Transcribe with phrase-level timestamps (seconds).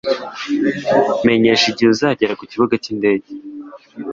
[1.25, 3.29] Menyesha igihe uzagera kukibuga cyindege.